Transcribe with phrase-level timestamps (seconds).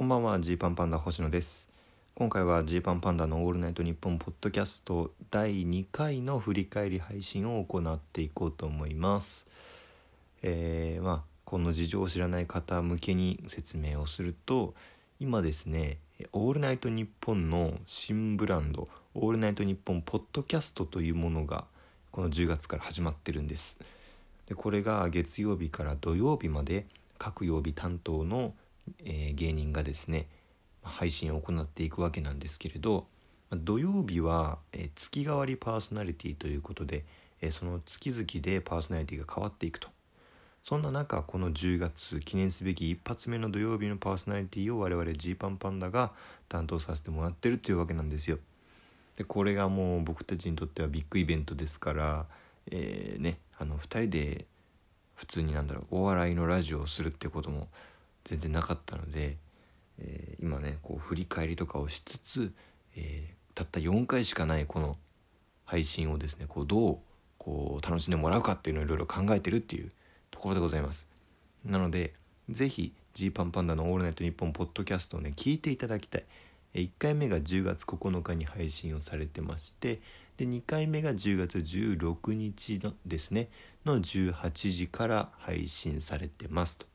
[0.00, 1.66] こんばんはジーパンパンダ星野です。
[2.14, 9.44] 今回はジーパンパンダのオールナイトニッポンポッドキャスト第2回の振り返り配信を行っていこうと思います。
[10.42, 14.72] えー、まあこの事情を知らない方向けに説明をすると
[15.18, 15.98] 今ですね
[16.32, 21.66] オールナイトニッポンの新ブランドオールナイトニッポンポッドキャストというものが
[22.10, 23.78] この10月から始まってるんです。
[24.46, 26.86] でこれが月曜日から土曜日まで
[27.18, 28.54] 各曜日担当の、
[29.04, 30.26] えー、芸人がですね
[30.82, 33.06] 配信を行っていくわけなんですけれど
[33.52, 37.04] 土曜日は、えー、月替わりパーソナリティということで、
[37.40, 39.88] えー、その月々でパーソナリティが変わっていくと
[40.62, 46.12] そんな中この10月記念すべき一発目の土曜日のパーソナリティを我々ジーパンパンダが
[46.48, 48.38] 担当させてもらってるっていうわけなんですよ。
[49.16, 52.26] でこれがもう僕たちにとってはビッグイベントですから、
[52.70, 54.46] えー、ねあの2人で
[55.14, 57.68] 普通になんだろうお笑いのラジオをするってことも
[58.24, 59.36] 全然なかったので、
[59.98, 62.52] えー、今ねこう振り返りとかをしつつ、
[62.96, 64.96] えー、たった4回しかないこの
[65.64, 66.98] 配信をですねこうどう
[67.38, 69.88] こう楽しんでもらうかっていうのをいろいろ考えてるっていう
[70.30, 71.06] ところでございます。
[71.64, 72.14] なので
[72.48, 76.24] 是非ジーパンパンダの「オールナイトニッポン」ポッドキャストをね聞いていただきたい。
[76.74, 80.00] 1回目が10月9日に配信をされてまして
[80.36, 83.48] で2回目が10月16日のですね
[83.84, 86.86] の18時から配信されてますと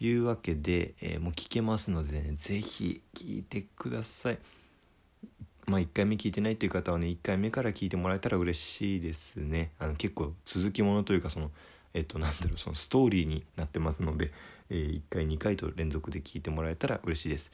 [0.00, 4.38] いうわけで、えー、もう聞けますのでね是非聞いてください。
[5.66, 9.72] まあ1回目聞いてないっていう方はね1回目から聞いてもらえたら嬉しいですね。
[9.78, 11.50] あの結構続きものというかその
[11.94, 14.32] えっとなんだろうそのストーリーになってますので、
[14.70, 17.50] えー、1回2回と連続で聞いてもらえたら嬉しいです。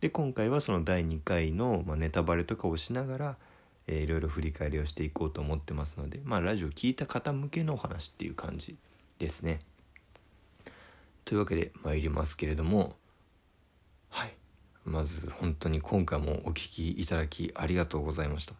[0.00, 3.36] で今回はその第2回の、まあ、ネタバレとかをしながら、
[3.86, 8.76] いろいろ振り返りをしていこうと思ってますのでまあラジオ聞いた方向けのお話っていう感じ
[9.18, 9.60] ですね。
[11.24, 12.96] というわけで参りますけれども
[14.10, 14.34] はい
[14.84, 18.54] まず本当に今回もお聴きいただきありがとうございました。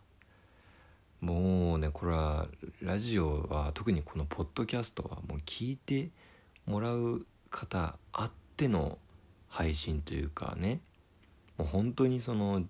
[1.20, 2.48] もうねこれは
[2.82, 6.10] ラジオは特にこのポッドキャストはもう聞いて
[6.66, 8.98] もらう方あっての
[9.48, 10.80] 配信というかね
[11.56, 12.62] もう本当にその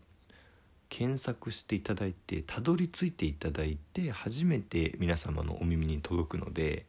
[0.88, 6.86] 検索していただいてたどり着いていただいて初めて皆様のお耳に届くので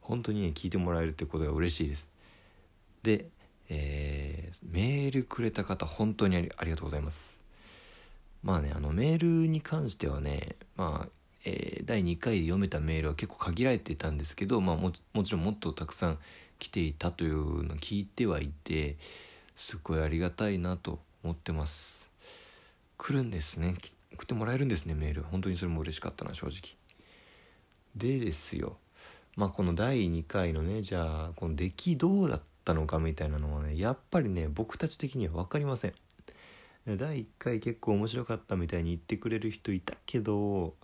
[0.00, 2.09] 本当にね聞いてもらえるってことが嬉しいです
[3.02, 3.26] で、
[3.68, 7.38] えー、メールくれた方本当にありありがとうございます。
[8.42, 11.08] まあねあのメールに関してはねまあ
[11.44, 16.18] えー、第2回で読めたメールは結構限られていたんですけど、まあ、ももちろんもっとたくさん
[16.58, 18.96] 来ていたというのを聞いてはいて
[19.56, 22.10] すごいありがたいなと思ってます。
[22.98, 23.76] 来るんですね。
[24.12, 25.22] 送ってもらえるんですねメール。
[25.22, 26.76] 本当にそれも嬉しかったな正直。
[27.96, 28.76] でですよ。
[29.36, 35.94] まあこの第2回のねじゃあこの出来どうだったったのかみたいなのはねやっぱりね僕たち的には分かりません。
[36.86, 40.74] 第1回結構面白かったみたいに言ってくれる人いたけど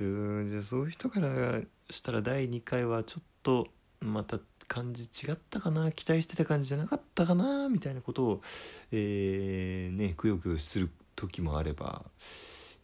[0.00, 1.60] うーんじゃあそういう人から
[1.90, 3.68] したら第2回はちょっと
[4.00, 8.42] また感じ違ったかな期待してた感じじゃなかったかなみたいなことを
[8.90, 12.02] えー、ねくよくよする時もあれば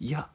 [0.01, 0.29] いや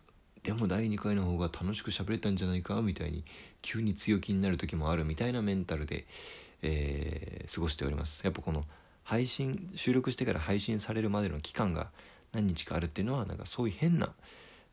[0.43, 3.23] でも第2回の方が楽しく喋れたんじゃないかみたいに
[3.61, 6.05] 急に強気になる時もあるみたいなメンタルで、
[6.63, 8.23] えー、過ごしております。
[8.23, 8.65] やっぱこの
[9.03, 11.91] 配信収録してから配信されるまでの期間が
[12.31, 14.13] 何日かあるっていうのはなんかそういう変な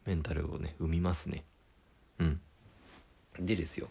[0.06, 1.44] メンタルをね生みますね。
[2.18, 2.40] うん。
[3.38, 3.88] でですよ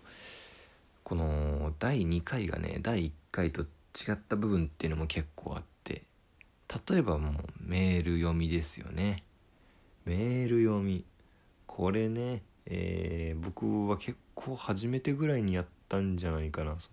[1.03, 6.03] この第2回がね第1回と違った部分っていうのも結構あって
[6.89, 9.23] 例えばもうメール読みですよね。
[10.05, 11.03] メール読み。
[11.65, 16.75] これね、えー、僕は結構初めてぐらいにやったんじゃないかな。
[16.77, 16.91] そ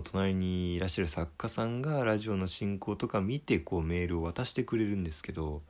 [0.00, 5.60] 隣にいらっしゃる作家さんがラジオの進行とか見てこうメールを渡してくれるんですけど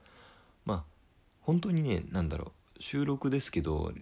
[0.64, 0.82] まあ
[1.40, 3.92] 本当にね何だろう収録ですけど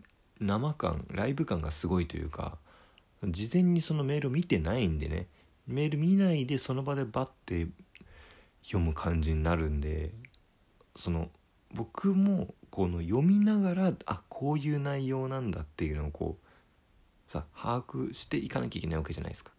[0.41, 2.59] 生感ライブ感がすごいというか
[3.25, 5.26] 事前にそのメールを見てないんでね
[5.66, 7.66] メール見ないでその場でバッて
[8.62, 10.10] 読む感じになるんで
[10.97, 11.28] その
[11.72, 19.53] 僕もこの読みながらあこういう内容なんだっていうのをこうさ把握していかなきゃいけないわけじゃないですか。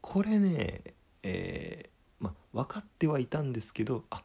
[0.00, 0.82] これね、
[1.22, 4.22] えー、ま分かってはいたんですけどあ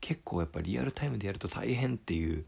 [0.00, 2.44] 結構やっぱリアルタイムでやると大変っていう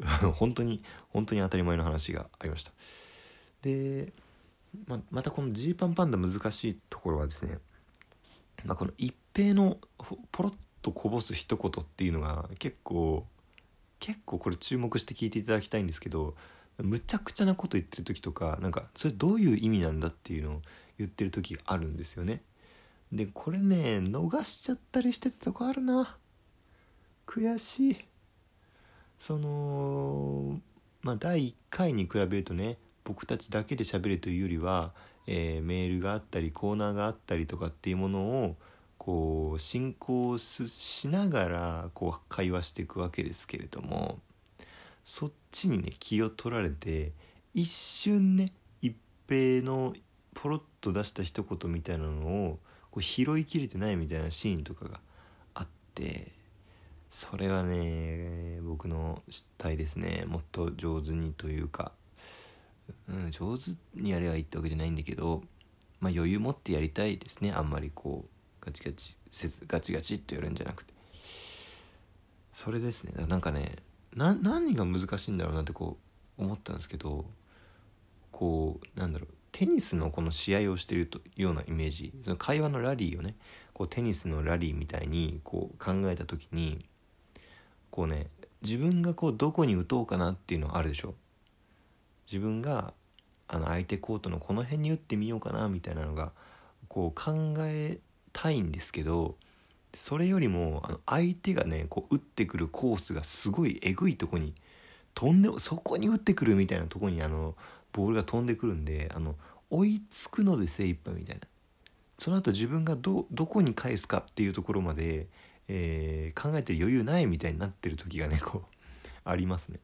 [0.34, 2.72] 本当に本当に当たり前の話がありました。
[3.62, 4.12] で
[4.86, 7.58] ままたこのジーパンパンダ難しいところはですね、
[8.64, 9.78] ま、この一平の
[10.32, 13.26] ポロッとこぼす一言っていうのが結構
[14.00, 16.34] 結構これ注目して聞いていただきたいんですけど
[16.78, 20.62] むちゃくちゃなこと言ってる時とかなんかそれどういう意味なんだっていうのを
[20.98, 22.42] 言ってる時があるんですよね。
[23.12, 26.16] でこれね逃しちゃったりしてたとこあるな
[27.26, 27.98] 悔しい
[29.20, 30.60] その
[31.02, 34.92] まあ第1回に比べるとね僕たちだけで喋るというよりは、
[35.26, 38.56] えー、メールがあったりコーナーがあったりとかっていうものを
[38.98, 44.18] こう進行しながらこう会話していくわけですけれども
[45.04, 47.12] そっちにね気を取られて
[47.52, 48.50] 一瞬ね
[48.80, 48.96] 一
[49.28, 49.94] 平の
[50.34, 52.58] ポロッと出した一言みたいなのを
[52.90, 55.00] こう拾いきれてないみたいなシーンとかが
[55.54, 56.32] あって
[57.10, 60.24] それはね僕の失態ですね。
[60.26, 61.92] もっと上手にというか、
[63.08, 65.42] うん、上手にやればいいってわけじゃないんだけど、
[66.00, 67.52] まあ、余裕持ってやりたいですね。
[67.52, 70.92] あんまりこうガチガチせずガチガチってやるんじゃなくて。
[72.52, 73.26] それですね。
[73.26, 73.76] なんかね
[74.14, 75.98] な何が難しいんだろうなってこ
[76.38, 77.26] う思ったんですけど
[78.32, 79.33] こうなんだろう。
[79.54, 82.12] テニスのこの試合をしてるとようなイメージ。
[82.24, 83.36] その会話のラリーをね
[83.72, 86.84] こうテニスのラリーみたいにこう考えた時に
[87.92, 88.26] こうね
[88.62, 91.14] 自分がこうどこに打とうかなっていうのはあるでしょ。
[92.26, 92.94] 自分が
[93.46, 96.32] あの相手コートのこの辺に打ってみようかなみたいなのが
[96.88, 97.98] こう考え
[98.32, 99.36] たいんですけど
[99.94, 104.52] それよりもあの相手がねこう打ってくるコースがすごいえぐいとこに
[105.14, 107.54] 飛んでそこに打ってくるみたいなとこにあの
[107.94, 109.36] ボールが飛んでくるんであの
[109.70, 111.42] 追いつくので精一杯みたいな。
[112.18, 115.26] その後自分がどどこに返すかっていうところまで、
[115.68, 118.62] えー、考えてる余裕ないみたいになってる時がねこう
[119.24, 119.78] ありますね。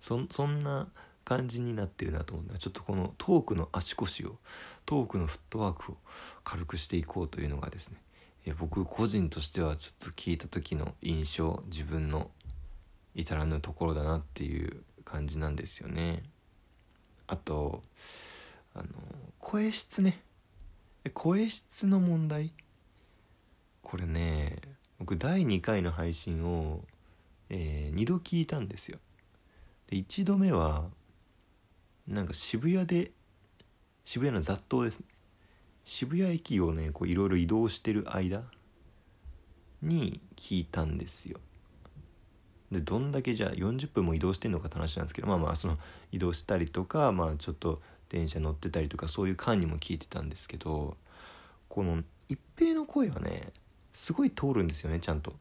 [0.00, 0.88] そそんな
[1.24, 2.56] 感じになってるなと思うんだ。
[2.56, 4.36] ちょっとこのトークの足腰を
[4.84, 5.96] トークのフットワークを
[6.44, 7.98] 軽くしていこうというのがですね。
[8.60, 12.30] 僕個人としてはちょっと聞いた時の印象自分の
[13.16, 16.22] 至らぬところだなっていう感じなんですよね。
[17.26, 17.82] あと
[18.74, 18.86] あの
[19.38, 20.20] 声質ね。
[21.14, 22.52] 声質の問題？
[23.82, 24.58] これね
[24.98, 26.82] 僕第2回の配信を、
[27.48, 28.98] えー、2度聞いたんですよ。
[29.86, 30.84] で1度目は
[32.08, 33.12] なんか渋谷で
[34.04, 35.06] 渋谷の雑踏ですね。
[35.84, 38.42] 渋谷駅をねいろいろ移動してる間
[39.82, 41.38] に聞いたんですよ。
[42.70, 45.78] でどんだけじゃあ40分も移動してんのかって話なんですけどまあまあその
[46.12, 50.96] 移動したりとかまあちょっと電車乗ってたりとかそういう間にも聞いてたんですけど
[51.68, 53.52] この一平の声はね
[53.92, 55.32] すごい通るんですよねちゃんと。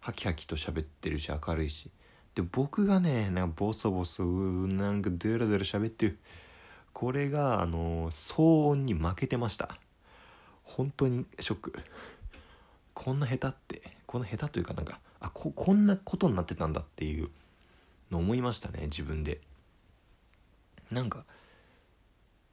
[0.00, 1.90] ハキハキと喋ってるし明るいし。
[2.34, 6.18] で僕がねなんかボソボソなんかデラデラ喋ってる。
[6.92, 9.76] これがあの騒音に負けてました。
[10.64, 11.72] 本当にショック。
[12.94, 13.96] こんな下手って。
[14.06, 17.28] こんな下手というかなんかあここんなことになってたんだっていう
[18.10, 19.40] の思いましたね自分で。
[20.90, 21.24] なんか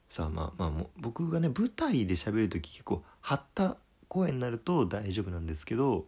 [0.10, 3.76] さあまあまあも僕がね舞台で喋る時結構張った
[4.08, 6.06] 声になると大丈夫なんですけど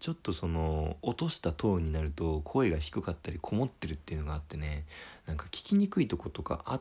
[0.00, 4.84] ちょっとその落としたトーンになると声が低かったりこもってるっていうのがあってね
[5.26, 6.80] なんか聞きにくいとことかあっ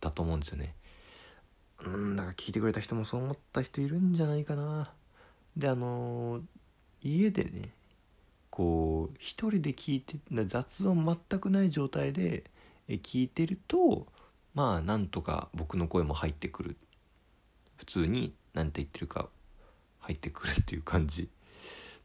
[0.00, 0.74] たと思うんですよね。
[1.84, 4.90] うんだから聞いてくれた人もそう思った人いるんじゃないかな。
[5.56, 6.42] であのー、
[7.02, 7.70] 家でね
[8.58, 10.16] こう一人で聞いて
[10.46, 12.42] 雑音全くない状態で
[12.88, 14.08] 聞いてると
[14.52, 16.76] まあなんとか僕の声も入ってくる。
[17.76, 19.28] 普通に何て言ってるか
[20.00, 21.28] 入ってくるっていう感じ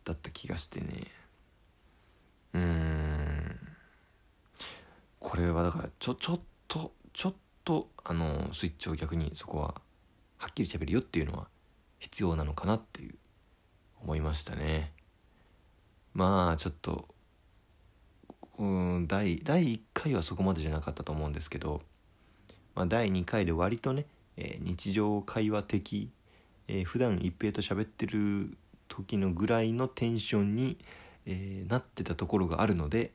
[0.05, 1.07] だった気がしてね。
[2.53, 3.59] うん。
[5.19, 7.33] これはだからちょちょっとちょっ
[7.65, 9.81] とあのスイッチを逆にそこは
[10.37, 11.47] はっきり喋るよっていうのは
[11.97, 13.15] 必要なのかなっていう
[14.03, 14.92] 思いましたね。
[16.13, 17.05] まあちょっと
[18.59, 21.81] うん第第1回はそこまでじゃなかったと思うんですけど、
[22.75, 24.05] まあ、第2回で割とね、
[24.37, 26.09] えー、日常会話的、
[26.67, 28.55] えー、普段一平と喋ってる
[28.87, 30.77] 時のぐらいのテンションに、
[31.25, 33.11] えー、なってたところがあるので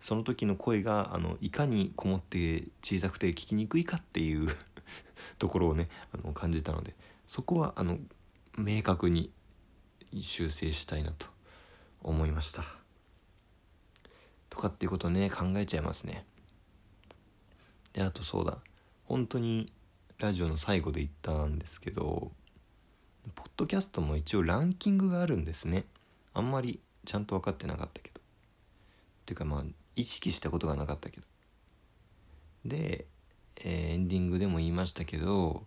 [0.00, 4.48] その時の声があのいかにこもって小さくて聞きにくいかっていう
[5.38, 6.94] ところをねあの感じたので
[7.26, 7.98] そこはあの
[8.58, 9.30] 明確に
[10.20, 11.33] 修正したいなと。
[12.04, 12.64] 思いました。
[14.50, 16.24] とかっていうことね考えちゃいますね。
[17.92, 18.58] であとそうだ。
[19.06, 19.72] 本当に
[20.18, 22.30] ラジオの最後で言ったんですけど
[23.34, 25.84] ポッドキャストも一応ランキングがあるんですね。
[26.34, 28.20] あんまりちゃんと分かってなかったけど。
[28.20, 28.22] っ
[29.26, 29.64] ていうかまあ
[29.96, 31.26] 意識したことがなかったけど。
[32.64, 33.06] で、
[33.56, 35.64] えー、エンディングでも言いましたけど、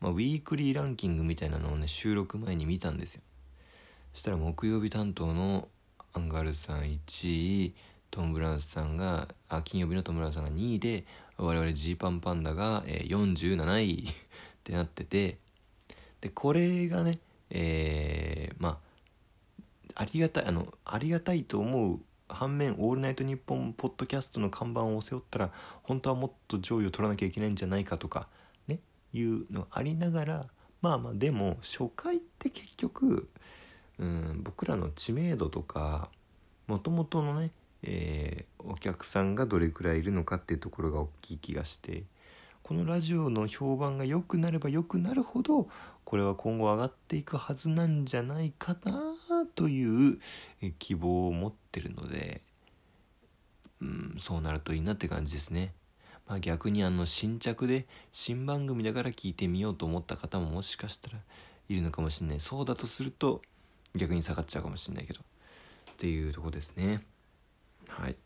[0.00, 3.22] まあ、ウィークリーランキングみたいなのをね収録前に見たんですよ。
[4.12, 5.68] そしたら木曜日担当の
[6.14, 7.74] アンガールズさん1位
[8.10, 11.04] トム・ブラウンさんがあ金曜日のトム・ブラウンさんが2位で
[11.36, 14.12] 我々ジーパンパンダが、えー、47位っ
[14.64, 15.38] てなってて
[16.20, 17.18] でこれがね
[17.50, 18.78] えー、ま
[19.94, 25.50] あありがたいあのありがたいと思う反面「オールナイトニッポン」ポッドキャストの看板を背負ったら
[25.82, 28.28] 本当はもっと上位を取らなきゃいけないんじゃないかとか
[28.66, 28.80] ね
[29.12, 30.46] いうのありながら
[30.80, 33.28] まあまあでも初回って結局、
[33.98, 36.08] うん、僕らの知名度とか
[36.66, 37.50] もともとのね、
[37.82, 42.04] えー、お客さんがどれくらいいるのかっていうところが大きい気がして
[42.62, 45.68] このラジオの評判が良くなれば良くなるほど
[46.04, 50.18] これは今後上がっていくはずなんじゃないかなという
[50.78, 52.42] 希望を持ってるので、
[53.80, 55.72] うん、そうなるといいなって感じですね。
[56.26, 61.18] まあ、逆にあの新着で新番組だから聞いてみようと思った方ももしかしたら
[61.68, 63.40] いるのかもしれないそうだとすると
[63.94, 65.20] 逆に下がっちゃうかもしれないけど。
[65.20, 67.04] っていうとこですね。
[67.88, 68.16] はい。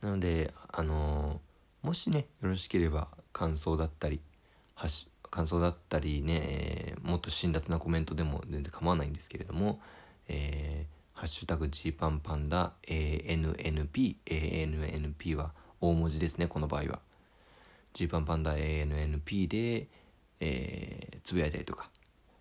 [0.00, 4.20] なのであのー、もしねよろしければ感想だったり
[5.32, 9.80] 感想だったりね、もっと辛辣なコメントでも全然構わないんですけれども、
[10.28, 17.00] えー、ハッシュタグジーパンパンダ ANNP ANNP は大文字ですねこの場合は。
[17.94, 19.88] ジーパンパンダ ANNP で、
[20.40, 21.88] えー、つぶやいたりとか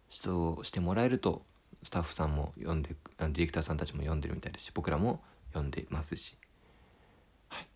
[0.09, 1.43] そうしてもらえると
[1.83, 6.37] スタッフさんも読んでディレクターさんたちも読んでるみたいですし僕らも読んでますし。
[7.49, 7.67] はい。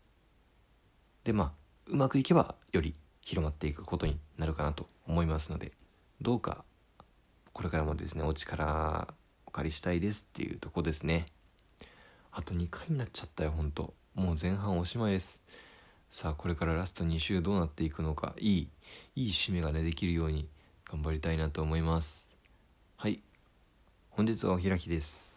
[1.23, 1.51] でまあ
[1.87, 5.71] うまくいけばより広まっていくことになるかなと思いますので
[6.21, 6.63] どうか
[7.53, 9.13] これからもですねお力
[9.45, 11.25] お借りしたいですっていうとこですね。
[12.31, 15.41] あと2回になっちゃったよほんともう前半おしまいです。
[16.09, 18.69] さあこれからラスト2週どうなっていくのかいい
[19.15, 20.47] いい締めがねできるように
[20.89, 22.37] 頑張りたいなと思います。
[22.97, 23.21] はい。
[24.15, 25.34] 本日はお開きです。